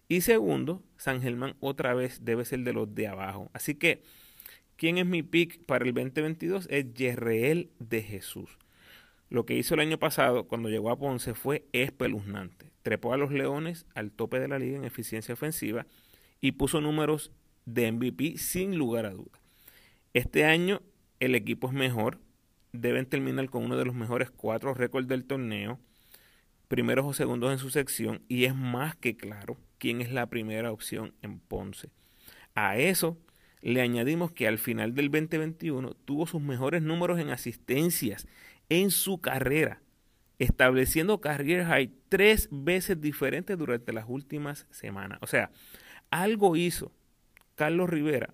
Y 0.08 0.22
segundo, 0.22 0.82
San 0.96 1.22
Germán 1.22 1.54
otra 1.60 1.94
vez 1.94 2.24
debe 2.24 2.44
ser 2.44 2.64
de 2.64 2.72
los 2.72 2.96
de 2.96 3.06
abajo. 3.06 3.48
Así 3.52 3.76
que, 3.76 4.02
¿quién 4.74 4.98
es 4.98 5.06
mi 5.06 5.22
pick 5.22 5.64
para 5.64 5.84
el 5.84 5.94
2022? 5.94 6.66
Es 6.68 6.92
Yerreel 6.94 7.70
de 7.78 8.02
Jesús. 8.02 8.58
Lo 9.30 9.46
que 9.46 9.54
hizo 9.54 9.74
el 9.74 9.80
año 9.80 10.00
pasado 10.00 10.48
cuando 10.48 10.68
llegó 10.68 10.90
a 10.90 10.98
Ponce 10.98 11.34
fue 11.34 11.64
espeluznante. 11.70 12.72
Trepó 12.82 13.12
a 13.12 13.16
los 13.16 13.30
Leones 13.30 13.86
al 13.94 14.10
tope 14.10 14.40
de 14.40 14.48
la 14.48 14.58
liga 14.58 14.76
en 14.76 14.84
eficiencia 14.84 15.34
ofensiva 15.34 15.86
y 16.40 16.50
puso 16.50 16.80
números 16.80 17.30
de 17.66 17.92
MVP 17.92 18.36
sin 18.36 18.76
lugar 18.76 19.06
a 19.06 19.10
duda. 19.10 19.38
Este 20.12 20.44
año 20.44 20.82
el 21.20 21.36
equipo 21.36 21.68
es 21.68 21.72
mejor, 21.72 22.18
deben 22.72 23.06
terminar 23.06 23.48
con 23.48 23.64
uno 23.64 23.76
de 23.76 23.84
los 23.84 23.94
mejores 23.94 24.32
cuatro 24.32 24.74
récords 24.74 25.06
del 25.06 25.24
torneo, 25.24 25.78
primeros 26.72 27.04
o 27.04 27.12
segundos 27.12 27.52
en 27.52 27.58
su 27.58 27.68
sección, 27.68 28.22
y 28.28 28.46
es 28.46 28.54
más 28.54 28.96
que 28.96 29.14
claro 29.14 29.58
quién 29.76 30.00
es 30.00 30.10
la 30.10 30.30
primera 30.30 30.72
opción 30.72 31.12
en 31.20 31.38
Ponce. 31.38 31.90
A 32.54 32.78
eso 32.78 33.18
le 33.60 33.82
añadimos 33.82 34.32
que 34.32 34.48
al 34.48 34.56
final 34.56 34.94
del 34.94 35.10
2021 35.10 35.92
tuvo 36.06 36.26
sus 36.26 36.40
mejores 36.40 36.80
números 36.80 37.20
en 37.20 37.28
asistencias 37.28 38.26
en 38.70 38.90
su 38.90 39.20
carrera, 39.20 39.82
estableciendo 40.38 41.20
career 41.20 41.66
high 41.66 41.92
tres 42.08 42.48
veces 42.50 42.98
diferentes 43.02 43.58
durante 43.58 43.92
las 43.92 44.06
últimas 44.08 44.66
semanas. 44.70 45.18
O 45.20 45.26
sea, 45.26 45.50
algo 46.10 46.56
hizo 46.56 46.90
Carlos 47.54 47.90
Rivera 47.90 48.32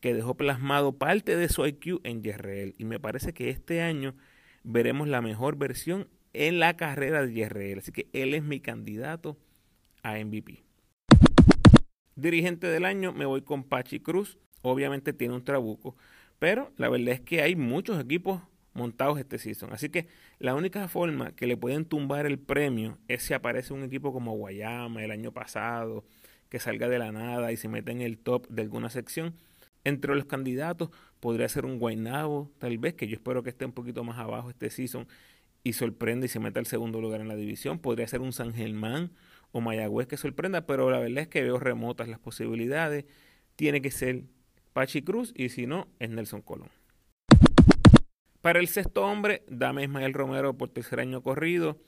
que 0.00 0.14
dejó 0.14 0.38
plasmado 0.38 0.96
parte 0.96 1.36
de 1.36 1.50
su 1.50 1.66
IQ 1.66 2.00
en 2.02 2.22
Yerreel. 2.22 2.74
Y 2.78 2.86
me 2.86 2.98
parece 2.98 3.34
que 3.34 3.50
este 3.50 3.82
año 3.82 4.14
veremos 4.62 5.06
la 5.06 5.20
mejor 5.20 5.56
versión 5.56 6.08
en 6.34 6.58
la 6.58 6.76
carrera 6.76 7.24
de 7.24 7.32
Yerreel. 7.32 7.78
Así 7.78 7.92
que 7.92 8.08
él 8.12 8.34
es 8.34 8.42
mi 8.42 8.60
candidato 8.60 9.38
a 10.02 10.18
MVP. 10.18 10.62
Dirigente 12.16 12.66
del 12.66 12.84
año, 12.84 13.12
me 13.12 13.24
voy 13.24 13.42
con 13.42 13.64
Pachi 13.64 14.00
Cruz. 14.00 14.38
Obviamente 14.62 15.12
tiene 15.12 15.34
un 15.34 15.44
trabuco, 15.44 15.96
pero 16.38 16.72
la 16.76 16.88
verdad 16.88 17.14
es 17.14 17.20
que 17.20 17.42
hay 17.42 17.54
muchos 17.54 18.00
equipos 18.00 18.40
montados 18.72 19.18
este 19.18 19.38
season. 19.38 19.72
Así 19.72 19.88
que 19.88 20.08
la 20.38 20.54
única 20.54 20.88
forma 20.88 21.34
que 21.34 21.46
le 21.46 21.56
pueden 21.56 21.84
tumbar 21.84 22.26
el 22.26 22.38
premio 22.38 22.98
es 23.08 23.22
si 23.22 23.34
aparece 23.34 23.72
un 23.72 23.84
equipo 23.84 24.12
como 24.12 24.36
Guayama 24.36 25.04
el 25.04 25.10
año 25.10 25.32
pasado, 25.32 26.04
que 26.48 26.60
salga 26.60 26.88
de 26.88 26.98
la 26.98 27.12
nada 27.12 27.52
y 27.52 27.56
se 27.56 27.68
mete 27.68 27.92
en 27.92 28.00
el 28.00 28.18
top 28.18 28.48
de 28.48 28.62
alguna 28.62 28.90
sección. 28.90 29.34
Entre 29.84 30.14
los 30.14 30.24
candidatos 30.24 30.90
podría 31.20 31.48
ser 31.48 31.66
un 31.66 31.78
Guaynabo, 31.78 32.50
tal 32.58 32.78
vez, 32.78 32.94
que 32.94 33.06
yo 33.06 33.16
espero 33.16 33.42
que 33.42 33.50
esté 33.50 33.66
un 33.66 33.72
poquito 33.72 34.02
más 34.02 34.18
abajo 34.18 34.50
este 34.50 34.70
season 34.70 35.06
y 35.64 35.72
sorprenda 35.72 36.26
y 36.26 36.28
se 36.28 36.38
meta 36.38 36.60
al 36.60 36.66
segundo 36.66 37.00
lugar 37.00 37.20
en 37.20 37.28
la 37.28 37.34
división. 37.34 37.80
Podría 37.80 38.06
ser 38.06 38.20
un 38.20 38.32
San 38.32 38.54
Germán 38.54 39.10
o 39.50 39.60
Mayagüez 39.60 40.06
que 40.06 40.16
sorprenda, 40.16 40.66
pero 40.66 40.90
la 40.90 41.00
verdad 41.00 41.22
es 41.22 41.28
que 41.28 41.42
veo 41.42 41.58
remotas 41.58 42.06
las 42.06 42.20
posibilidades. 42.20 43.06
Tiene 43.56 43.80
que 43.80 43.90
ser 43.90 44.24
Pachi 44.74 45.02
Cruz 45.02 45.32
y 45.34 45.48
si 45.48 45.66
no, 45.66 45.88
es 45.98 46.10
Nelson 46.10 46.42
Colón. 46.42 46.68
Para 48.42 48.60
el 48.60 48.68
sexto 48.68 49.06
hombre, 49.06 49.42
dame 49.48 49.84
Ismael 49.84 50.12
Romero 50.12 50.56
por 50.56 50.68
tercer 50.68 51.00
año 51.00 51.22
corrido. 51.22 51.80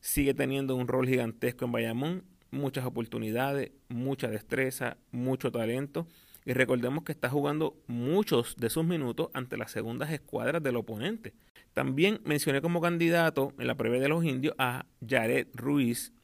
Sigue 0.00 0.34
teniendo 0.34 0.76
un 0.76 0.86
rol 0.86 1.08
gigantesco 1.08 1.64
en 1.64 1.72
Bayamón, 1.72 2.24
muchas 2.50 2.84
oportunidades, 2.84 3.72
mucha 3.88 4.28
destreza, 4.28 4.98
mucho 5.10 5.50
talento 5.50 6.06
y 6.48 6.54
recordemos 6.54 7.04
que 7.04 7.12
está 7.12 7.28
jugando 7.28 7.76
muchos 7.88 8.56
de 8.56 8.70
sus 8.70 8.82
minutos 8.82 9.28
ante 9.34 9.58
las 9.58 9.70
segundas 9.70 10.10
escuadras 10.10 10.62
del 10.62 10.76
oponente. 10.76 11.34
También 11.74 12.22
mencioné 12.24 12.62
como 12.62 12.80
candidato 12.80 13.52
en 13.58 13.66
la 13.66 13.74
previa 13.74 14.00
de 14.00 14.08
los 14.08 14.24
indios 14.24 14.54
a 14.56 14.86
Jared 15.06 15.48
Ruiz 15.52 16.14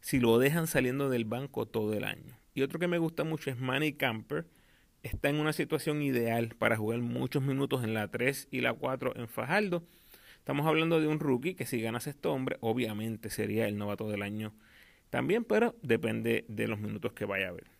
si 0.00 0.20
lo 0.20 0.38
dejan 0.38 0.68
saliendo 0.68 1.10
del 1.10 1.24
banco 1.24 1.66
todo 1.66 1.94
el 1.94 2.04
año. 2.04 2.38
Y 2.54 2.62
otro 2.62 2.78
que 2.78 2.86
me 2.86 2.98
gusta 2.98 3.24
mucho 3.24 3.50
es 3.50 3.58
Manny 3.58 3.94
Camper. 3.94 4.46
Está 5.02 5.30
en 5.30 5.40
una 5.40 5.52
situación 5.52 6.00
ideal 6.00 6.54
para 6.56 6.76
jugar 6.76 7.00
muchos 7.00 7.42
minutos 7.42 7.82
en 7.82 7.92
la 7.92 8.06
3 8.06 8.46
y 8.52 8.60
la 8.60 8.72
4 8.72 9.16
en 9.16 9.26
Fajardo. 9.26 9.82
Estamos 10.38 10.64
hablando 10.68 11.00
de 11.00 11.08
un 11.08 11.18
rookie 11.18 11.54
que 11.54 11.66
si 11.66 11.80
gana 11.80 11.98
este 11.98 12.28
hombre, 12.28 12.56
obviamente 12.60 13.30
sería 13.30 13.66
el 13.66 13.78
novato 13.78 14.08
del 14.08 14.22
año 14.22 14.52
también, 15.10 15.42
pero 15.42 15.74
depende 15.82 16.44
de 16.46 16.68
los 16.68 16.78
minutos 16.78 17.14
que 17.14 17.24
vaya 17.24 17.48
a 17.48 17.52
ver. 17.52 17.75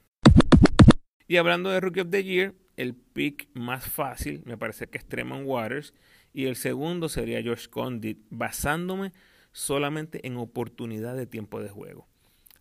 Y 1.29 1.37
hablando 1.37 1.71
de 1.71 1.81
Rookie 1.81 2.01
of 2.01 2.11
the 2.11 2.23
Year, 2.23 2.55
el 2.77 2.95
pick 2.95 3.49
más 3.55 3.89
fácil 3.89 4.43
me 4.45 4.57
parece 4.57 4.87
que 4.87 4.99
es 4.99 5.07
Tremont 5.07 5.47
Waters 5.47 5.95
y 6.33 6.45
el 6.47 6.57
segundo 6.57 7.09
sería 7.09 7.43
George 7.43 7.69
Condit, 7.69 8.19
basándome 8.31 9.13
solamente 9.53 10.27
en 10.27 10.37
oportunidad 10.37 11.17
de 11.17 11.27
tiempo 11.27 11.61
de 11.63 11.71
juego. 11.71 12.07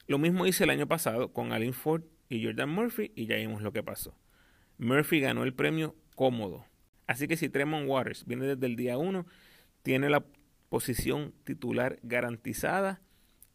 Lo 0.07 0.17
mismo 0.17 0.45
hice 0.45 0.63
el 0.63 0.69
año 0.69 0.87
pasado 0.87 1.33
con 1.33 1.51
Alin 1.51 1.73
Ford 1.73 2.03
y 2.29 2.43
Jordan 2.43 2.69
Murphy 2.69 3.11
y 3.15 3.25
ya 3.25 3.35
vimos 3.35 3.61
lo 3.61 3.73
que 3.73 3.83
pasó. 3.83 4.17
Murphy 4.77 5.19
ganó 5.19 5.43
el 5.43 5.53
premio 5.53 5.95
cómodo. 6.15 6.65
Así 7.07 7.27
que 7.27 7.37
si 7.37 7.49
Tremont 7.49 7.87
Waters 7.87 8.25
viene 8.25 8.45
desde 8.45 8.65
el 8.65 8.75
día 8.75 8.97
1, 8.97 9.25
tiene 9.83 10.09
la 10.09 10.25
posición 10.69 11.33
titular 11.43 11.99
garantizada 12.01 13.01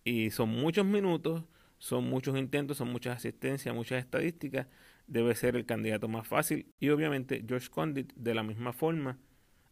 y 0.04 0.30
son 0.30 0.50
muchos 0.50 0.86
minutos, 0.86 1.44
son 1.80 2.04
muchos 2.04 2.36
intentos, 2.36 2.76
son 2.76 2.92
muchas 2.92 3.16
asistencias, 3.16 3.74
muchas 3.74 4.04
estadísticas 4.04 4.66
debe 5.06 5.34
ser 5.34 5.56
el 5.56 5.64
candidato 5.64 6.08
más 6.08 6.28
fácil. 6.28 6.66
Y 6.78 6.90
obviamente 6.90 7.42
George 7.48 7.70
Condit 7.70 8.12
de 8.14 8.34
la 8.34 8.42
misma 8.42 8.74
forma, 8.74 9.18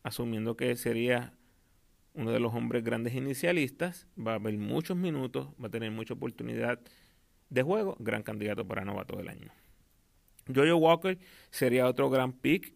asumiendo 0.02 0.56
que 0.56 0.74
sería 0.76 1.34
uno 2.14 2.32
de 2.32 2.40
los 2.40 2.54
hombres 2.54 2.82
grandes 2.82 3.14
inicialistas, 3.14 4.08
va 4.18 4.32
a 4.32 4.34
haber 4.36 4.56
muchos 4.56 4.96
minutos, 4.96 5.48
va 5.62 5.68
a 5.68 5.70
tener 5.70 5.90
mucha 5.90 6.14
oportunidad 6.14 6.80
de 7.50 7.62
juego, 7.62 7.94
gran 8.00 8.22
candidato 8.22 8.66
para 8.66 8.86
novato 8.86 9.14
del 9.18 9.28
año. 9.28 9.52
Jojo 10.52 10.76
Walker 10.76 11.18
sería 11.50 11.86
otro 11.86 12.08
gran 12.08 12.32
pick 12.32 12.72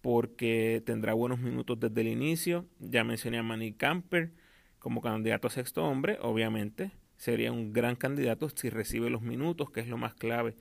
porque 0.00 0.82
tendrá 0.84 1.14
buenos 1.14 1.38
minutos 1.38 1.78
desde 1.78 2.00
el 2.00 2.08
inicio. 2.08 2.66
Ya 2.80 3.04
mencioné 3.04 3.38
a 3.38 3.44
Manny 3.44 3.74
Camper 3.74 4.32
como 4.80 5.00
candidato 5.00 5.46
a 5.46 5.50
sexto 5.50 5.84
hombre, 5.84 6.18
obviamente 6.20 6.90
sería 7.22 7.52
un 7.52 7.72
gran 7.72 7.94
candidato 7.94 8.48
si 8.48 8.68
recibe 8.68 9.08
los 9.08 9.22
minutos, 9.22 9.70
que 9.70 9.78
es 9.78 9.86
lo 9.86 9.96
más 9.96 10.12
clave 10.12 10.56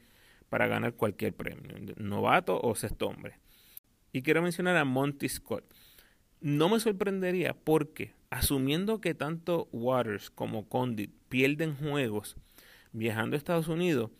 para 0.48 0.68
ganar 0.68 0.94
cualquier 0.94 1.34
premio, 1.34 1.75
novato 1.98 2.62
o 2.62 2.75
sexto 2.75 3.08
hombre. 3.08 3.39
Y 4.12 4.22
quiero 4.22 4.44
mencionar 4.44 4.77
a 4.77 4.86
Monty 4.86 5.27
Scott. 5.27 5.63
No 6.39 6.70
me 6.70 6.80
sorprendería 6.80 7.56
porque, 7.56 8.13
asumiendo 8.30 9.01
que 9.01 9.15
tanto 9.15 9.70
Waters 9.72 10.30
como 10.30 10.70
Condit 10.70 11.12
pierden 11.30 11.75
juegos 11.77 12.36
viajando 12.91 13.36
a 13.36 13.39
Estados 13.39 13.68
Unidos, 13.68 14.12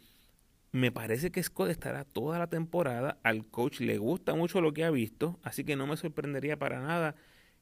me 0.72 0.92
parece 0.92 1.32
que 1.32 1.44
Scott 1.44 1.70
estará 1.70 2.06
toda 2.06 2.40
la 2.40 2.48
temporada. 2.48 3.20
Al 3.22 3.46
coach 3.46 3.82
le 3.82 4.00
gusta 4.00 4.34
mucho 4.34 4.62
lo 4.62 4.74
que 4.74 4.84
ha 4.84 4.90
visto, 4.90 5.40
así 5.44 5.64
que 5.64 5.76
no 5.76 5.86
me 5.86 5.96
sorprendería 5.96 6.58
para 6.58 6.82
nada 6.82 7.14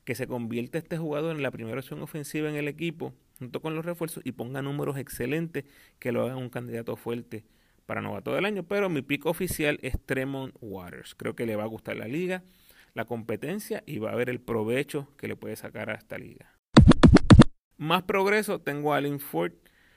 que 0.06 0.16
se 0.16 0.26
convierta 0.26 0.78
este 0.78 0.98
jugador 0.98 1.36
en 1.36 1.44
la 1.44 1.52
primera 1.52 1.80
opción 1.80 2.02
ofensiva 2.02 2.50
en 2.50 2.56
el 2.56 2.70
equipo, 2.70 3.14
junto 3.40 3.62
con 3.62 3.76
los 3.76 3.86
refuerzos, 3.86 4.22
y 4.26 4.34
ponga 4.34 4.62
números 4.62 4.98
excelentes 4.98 5.66
que 5.98 6.12
lo 6.12 6.24
hagan 6.24 6.38
un 6.38 6.50
candidato 6.50 6.96
fuerte 6.96 7.46
para 7.86 8.02
novato 8.02 8.36
del 8.36 8.46
año, 8.46 8.62
pero 8.64 8.88
mi 8.88 9.02
pico 9.02 9.32
oficial 9.32 9.80
es 9.82 10.00
Tremont 10.06 10.54
Waters. 10.62 11.16
Creo 11.16 11.36
que 11.36 11.48
le 11.48 11.56
va 11.56 11.64
a 11.64 11.68
gustar 11.68 11.98
la 11.98 12.08
liga, 12.08 12.44
la 12.94 13.06
competencia 13.06 13.82
y 13.88 13.98
va 13.98 14.12
a 14.12 14.16
ver 14.16 14.30
el 14.30 14.40
provecho 14.40 15.08
que 15.18 15.28
le 15.28 15.36
puede 15.36 15.56
sacar 15.56 15.90
a 15.90 15.96
esta 15.96 16.20
liga. 16.20 16.54
Más 17.78 18.04
progreso, 18.04 18.60
tengo 18.60 18.94
a 18.94 18.98
Allen 18.98 19.20
Ford. 19.20 19.54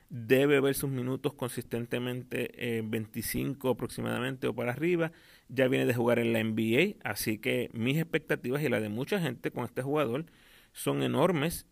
Debe 0.08 0.60
ver 0.60 0.74
sus 0.74 0.88
minutos 0.88 1.34
consistentemente 1.34 2.78
en 2.78 2.90
25 2.90 3.70
aproximadamente 3.70 4.46
o 4.46 4.54
para 4.54 4.72
arriba. 4.72 5.10
Ya 5.48 5.68
viene 5.68 5.84
de 5.84 5.92
jugar 5.92 6.18
en 6.18 6.32
la 6.32 6.44
NBA, 6.44 6.96
así 7.02 7.38
que 7.38 7.70
mis 7.72 7.98
expectativas 7.98 8.62
y 8.62 8.68
las 8.68 8.82
de 8.82 8.88
mucha 8.88 9.20
gente 9.20 9.50
con 9.50 9.64
este 9.64 9.82
jugador 9.82 10.26
son 10.72 11.02
enormes. 11.02 11.66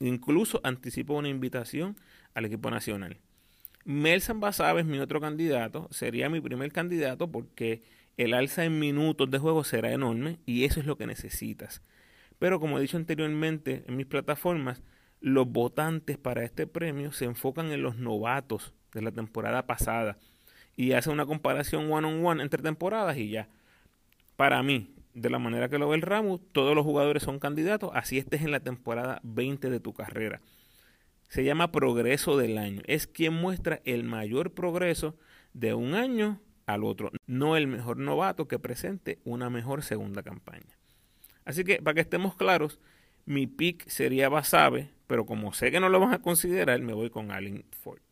Incluso 0.00 0.60
anticipo 0.64 1.14
una 1.14 1.28
invitación 1.28 1.96
al 2.34 2.46
equipo 2.46 2.70
nacional. 2.70 3.18
Melsan 3.84 4.40
Basabe 4.40 4.80
es 4.80 4.86
mi 4.86 4.98
otro 4.98 5.20
candidato, 5.20 5.88
sería 5.90 6.30
mi 6.30 6.40
primer 6.40 6.72
candidato 6.72 7.30
porque 7.30 7.82
el 8.16 8.32
alza 8.32 8.64
en 8.64 8.78
minutos 8.78 9.30
de 9.30 9.38
juego 9.38 9.62
será 9.64 9.92
enorme 9.92 10.38
y 10.46 10.64
eso 10.64 10.80
es 10.80 10.86
lo 10.86 10.96
que 10.96 11.06
necesitas. 11.06 11.82
Pero 12.38 12.60
como 12.60 12.78
he 12.78 12.82
dicho 12.82 12.96
anteriormente 12.96 13.84
en 13.86 13.96
mis 13.96 14.06
plataformas, 14.06 14.82
los 15.20 15.46
votantes 15.48 16.18
para 16.18 16.44
este 16.44 16.66
premio 16.66 17.12
se 17.12 17.24
enfocan 17.24 17.72
en 17.72 17.82
los 17.82 17.96
novatos 17.96 18.74
de 18.92 19.02
la 19.02 19.12
temporada 19.12 19.66
pasada 19.66 20.18
y 20.76 20.92
hacen 20.92 21.12
una 21.12 21.26
comparación 21.26 21.90
one 21.90 22.06
on 22.06 22.24
one 22.24 22.42
entre 22.42 22.62
temporadas 22.62 23.16
y 23.16 23.30
ya. 23.30 23.48
Para 24.36 24.62
mí, 24.62 24.94
de 25.14 25.30
la 25.30 25.38
manera 25.38 25.68
que 25.68 25.78
lo 25.78 25.88
ve 25.88 25.96
el 25.96 26.02
Ramos, 26.02 26.40
todos 26.52 26.74
los 26.74 26.84
jugadores 26.84 27.22
son 27.22 27.38
candidatos, 27.38 27.90
así 27.94 28.18
estés 28.18 28.42
en 28.42 28.50
la 28.50 28.60
temporada 28.60 29.20
20 29.22 29.70
de 29.70 29.80
tu 29.80 29.92
carrera 29.92 30.40
se 31.34 31.42
llama 31.42 31.72
progreso 31.72 32.36
del 32.36 32.58
año. 32.58 32.80
Es 32.86 33.08
quien 33.08 33.34
muestra 33.34 33.80
el 33.84 34.04
mayor 34.04 34.52
progreso 34.52 35.16
de 35.52 35.74
un 35.74 35.94
año 35.94 36.40
al 36.64 36.84
otro, 36.84 37.10
no 37.26 37.56
el 37.56 37.66
mejor 37.66 37.96
novato 37.96 38.46
que 38.46 38.60
presente 38.60 39.18
una 39.24 39.50
mejor 39.50 39.82
segunda 39.82 40.22
campaña. 40.22 40.78
Así 41.44 41.64
que 41.64 41.82
para 41.82 41.94
que 41.94 42.02
estemos 42.02 42.36
claros, 42.36 42.78
mi 43.26 43.48
pick 43.48 43.88
sería 43.88 44.28
Basabe, 44.28 44.90
pero 45.08 45.26
como 45.26 45.52
sé 45.52 45.72
que 45.72 45.80
no 45.80 45.88
lo 45.88 45.98
van 45.98 46.14
a 46.14 46.22
considerar, 46.22 46.80
me 46.82 46.92
voy 46.92 47.10
con 47.10 47.32
Allen 47.32 47.64
Ford. 47.82 48.03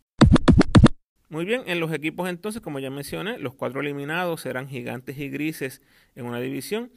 Muy 1.32 1.46
bien, 1.46 1.62
en 1.64 1.80
los 1.80 1.90
equipos 1.94 2.28
entonces, 2.28 2.60
como 2.60 2.78
ya 2.78 2.90
mencioné, 2.90 3.38
los 3.38 3.54
cuatro 3.54 3.80
eliminados 3.80 4.42
serán 4.42 4.68
gigantes 4.68 5.16
y 5.16 5.30
grises 5.30 5.80
en 6.14 6.26
una 6.26 6.38
división. 6.40 6.92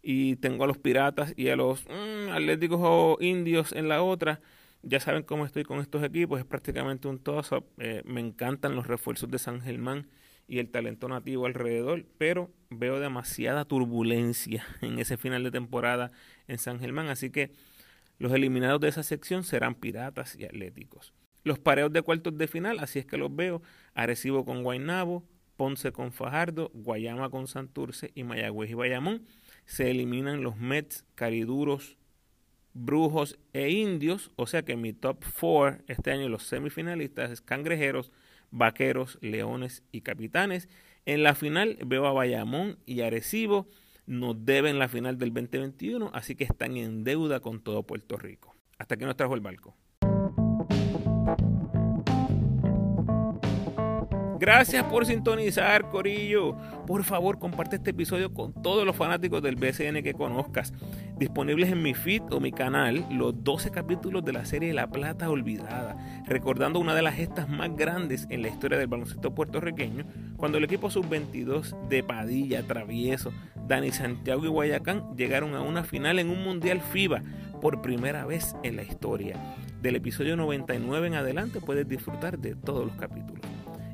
Y 0.00 0.36
tengo 0.36 0.62
a 0.62 0.68
los 0.68 0.78
piratas 0.78 1.34
y 1.36 1.48
a 1.48 1.56
los, 1.56 1.84
mm, 1.88 2.30
Atléticos 2.30 2.78
o 2.80 3.16
Indios 3.20 3.72
en 3.72 3.88
la 3.88 4.04
otra. 4.04 4.40
Ya 4.82 5.00
saben 5.00 5.24
cómo 5.24 5.44
estoy 5.44 5.64
con 5.64 5.80
estos 5.80 6.04
equipos, 6.04 6.38
es 6.38 6.46
prácticamente 6.46 7.08
un 7.08 7.18
toss-up. 7.18 7.64
Eh, 7.78 8.02
me 8.04 8.20
encantan 8.20 8.76
los 8.76 8.86
refuerzos 8.86 9.28
de 9.28 9.40
San 9.40 9.60
Germán 9.60 10.06
y 10.46 10.60
el 10.60 10.70
talento 10.70 11.08
nativo 11.08 11.46
alrededor, 11.46 12.06
pero 12.16 12.48
veo 12.70 13.00
demasiada 13.00 13.64
turbulencia 13.64 14.64
en 14.82 15.00
ese 15.00 15.16
final 15.16 15.42
de 15.42 15.50
temporada 15.50 16.12
en 16.46 16.58
San 16.58 16.78
Germán, 16.78 17.08
así 17.08 17.30
que 17.30 17.50
los 18.20 18.32
eliminados 18.32 18.80
de 18.80 18.86
esa 18.86 19.02
sección 19.02 19.42
serán 19.42 19.74
Piratas 19.74 20.36
y 20.36 20.44
Atléticos. 20.44 21.12
Los 21.42 21.58
pareos 21.58 21.92
de 21.92 22.02
cuartos 22.02 22.36
de 22.36 22.48
final, 22.48 22.78
así 22.80 22.98
es 22.98 23.06
que 23.06 23.16
los 23.16 23.34
veo, 23.34 23.62
Arecibo 23.94 24.44
con 24.44 24.62
Guaynabo, 24.62 25.24
Ponce 25.56 25.92
con 25.92 26.12
Fajardo, 26.12 26.70
Guayama 26.74 27.30
con 27.30 27.46
Santurce 27.46 28.12
y 28.14 28.24
Mayagüez 28.24 28.70
y 28.70 28.74
Bayamón. 28.74 29.26
Se 29.66 29.90
eliminan 29.90 30.42
los 30.42 30.56
Mets, 30.56 31.04
Cariduros, 31.14 31.98
Brujos 32.72 33.38
e 33.52 33.70
Indios, 33.70 34.30
o 34.36 34.46
sea 34.46 34.62
que 34.62 34.76
mi 34.76 34.92
top 34.92 35.24
4 35.40 35.82
este 35.88 36.12
año 36.12 36.28
los 36.28 36.44
semifinalistas 36.44 37.30
es 37.30 37.40
Cangrejeros, 37.40 38.12
Vaqueros, 38.50 39.18
Leones 39.20 39.82
y 39.92 40.02
Capitanes. 40.02 40.68
En 41.04 41.22
la 41.22 41.34
final 41.34 41.78
veo 41.84 42.06
a 42.06 42.12
Bayamón 42.12 42.78
y 42.86 43.00
Arecibo, 43.00 43.66
nos 44.06 44.44
deben 44.44 44.78
la 44.78 44.88
final 44.88 45.18
del 45.18 45.32
2021, 45.32 46.10
así 46.14 46.36
que 46.36 46.44
están 46.44 46.76
en 46.76 47.04
deuda 47.04 47.40
con 47.40 47.60
todo 47.60 47.82
Puerto 47.82 48.16
Rico. 48.16 48.54
Hasta 48.78 48.96
que 48.96 49.04
nos 49.04 49.16
trajo 49.16 49.34
el 49.34 49.40
barco. 49.40 49.76
Gracias 54.40 54.82
por 54.84 55.04
sintonizar, 55.04 55.90
Corillo. 55.90 56.56
Por 56.86 57.04
favor, 57.04 57.38
comparte 57.38 57.76
este 57.76 57.90
episodio 57.90 58.32
con 58.32 58.54
todos 58.54 58.86
los 58.86 58.96
fanáticos 58.96 59.42
del 59.42 59.56
BCN 59.56 60.02
que 60.02 60.14
conozcas. 60.14 60.72
Disponibles 61.18 61.70
en 61.70 61.82
mi 61.82 61.92
feed 61.92 62.22
o 62.30 62.40
mi 62.40 62.50
canal, 62.50 63.04
los 63.10 63.44
12 63.44 63.70
capítulos 63.70 64.24
de 64.24 64.32
la 64.32 64.46
serie 64.46 64.72
La 64.72 64.90
Plata 64.90 65.28
Olvidada, 65.28 65.94
recordando 66.26 66.78
una 66.78 66.94
de 66.94 67.02
las 67.02 67.16
gestas 67.16 67.50
más 67.50 67.76
grandes 67.76 68.26
en 68.30 68.40
la 68.40 68.48
historia 68.48 68.78
del 68.78 68.86
baloncesto 68.86 69.34
puertorriqueño, 69.34 70.06
cuando 70.38 70.56
el 70.56 70.64
equipo 70.64 70.90
sub-22 70.90 71.88
de 71.88 72.02
Padilla, 72.02 72.62
Travieso, 72.62 73.34
Dani 73.68 73.92
Santiago 73.92 74.46
y 74.46 74.48
Guayacán 74.48 75.14
llegaron 75.18 75.54
a 75.54 75.60
una 75.60 75.84
final 75.84 76.18
en 76.18 76.30
un 76.30 76.42
Mundial 76.42 76.80
FIBA 76.80 77.22
por 77.60 77.82
primera 77.82 78.24
vez 78.24 78.56
en 78.62 78.76
la 78.76 78.84
historia. 78.84 79.36
Del 79.82 79.96
episodio 79.96 80.34
99 80.38 81.08
en 81.08 81.14
adelante 81.14 81.60
puedes 81.60 81.86
disfrutar 81.86 82.38
de 82.38 82.54
todos 82.54 82.86
los 82.86 82.96
capítulos. 82.96 83.49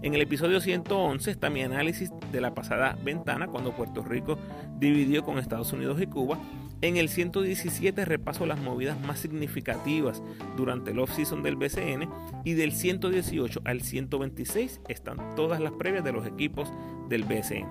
En 0.06 0.14
el 0.14 0.22
episodio 0.22 0.60
111 0.60 1.32
está 1.32 1.50
mi 1.50 1.62
análisis 1.62 2.12
de 2.30 2.40
la 2.40 2.54
pasada 2.54 2.96
ventana 3.02 3.48
cuando 3.48 3.72
Puerto 3.72 4.04
Rico 4.04 4.38
dividió 4.78 5.24
con 5.24 5.36
Estados 5.36 5.72
Unidos 5.72 6.00
y 6.00 6.06
Cuba. 6.06 6.38
En 6.80 6.96
el 6.96 7.08
117 7.08 8.04
repaso 8.04 8.46
las 8.46 8.60
movidas 8.60 9.00
más 9.00 9.18
significativas 9.18 10.22
durante 10.56 10.92
el 10.92 11.00
off-season 11.00 11.42
del 11.42 11.56
BCN 11.56 12.08
y 12.44 12.52
del 12.52 12.70
118 12.70 13.62
al 13.64 13.80
126 13.80 14.80
están 14.86 15.34
todas 15.34 15.58
las 15.58 15.72
previas 15.72 16.04
de 16.04 16.12
los 16.12 16.24
equipos 16.24 16.72
del 17.08 17.24
BCN. 17.24 17.66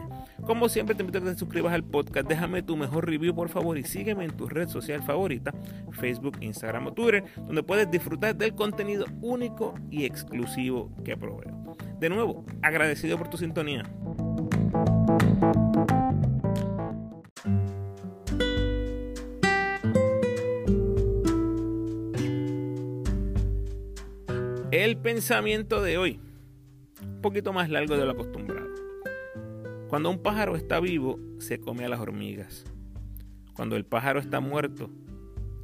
Como 0.46 0.68
siempre 0.68 0.94
te 0.94 1.04
invito 1.04 1.20
a 1.20 1.22
que 1.22 1.30
te 1.30 1.40
suscribas 1.40 1.74
al 1.74 1.86
podcast, 1.86 2.28
déjame 2.28 2.64
tu 2.64 2.76
mejor 2.76 3.10
review 3.10 3.34
por 3.34 3.48
favor 3.48 3.78
y 3.78 3.86
sígueme 3.86 4.26
en 4.26 4.36
tu 4.36 4.50
red 4.50 4.68
social 4.68 5.02
favorita, 5.04 5.54
Facebook, 5.92 6.36
Instagram 6.42 6.88
o 6.88 6.92
Twitter, 6.92 7.24
donde 7.38 7.64
puedes 7.64 7.90
disfrutar 7.90 8.36
del 8.36 8.56
contenido 8.56 9.06
único 9.22 9.76
y 9.90 10.04
exclusivo 10.04 10.92
que 11.06 11.16
proveo. 11.16 11.78
De 12.06 12.10
nuevo, 12.10 12.46
agradecido 12.62 13.18
por 13.18 13.30
tu 13.30 13.38
sintonía. 13.38 13.82
El 24.70 24.98
pensamiento 24.98 25.82
de 25.82 25.98
hoy, 25.98 26.20
un 27.02 27.22
poquito 27.22 27.54
más 27.54 27.72
largo 27.72 27.98
de 27.98 28.06
lo 28.06 28.12
acostumbrado. 28.12 28.70
Cuando 29.88 30.12
un 30.12 30.22
pájaro 30.22 30.56
está 30.56 30.80
vivo, 30.80 31.20
se 31.40 31.60
come 31.60 31.86
a 31.86 31.90
las 31.90 32.00
hormigas. 32.00 32.66
Cuando 33.56 33.76
el 33.78 33.84
pájaro 33.84 34.20
está 34.20 34.40
muerto, 34.42 34.92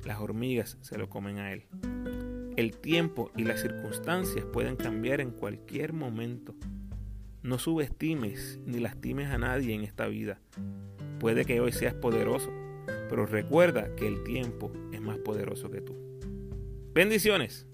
las 0.05 0.19
hormigas 0.19 0.79
se 0.81 0.97
lo 0.97 1.07
comen 1.07 1.37
a 1.37 1.53
él. 1.53 1.67
El 2.61 2.77
tiempo 2.77 3.31
y 3.35 3.43
las 3.43 3.59
circunstancias 3.59 4.45
pueden 4.45 4.75
cambiar 4.75 5.19
en 5.19 5.31
cualquier 5.31 5.93
momento. 5.93 6.53
No 7.41 7.57
subestimes 7.57 8.59
ni 8.67 8.79
lastimes 8.79 9.31
a 9.31 9.39
nadie 9.39 9.73
en 9.73 9.81
esta 9.81 10.05
vida. 10.05 10.39
Puede 11.19 11.43
que 11.43 11.59
hoy 11.59 11.71
seas 11.71 11.95
poderoso, 11.95 12.53
pero 13.09 13.25
recuerda 13.25 13.95
que 13.95 14.07
el 14.07 14.23
tiempo 14.23 14.71
es 14.91 15.01
más 15.01 15.17
poderoso 15.17 15.71
que 15.71 15.81
tú. 15.81 15.97
Bendiciones. 16.93 17.65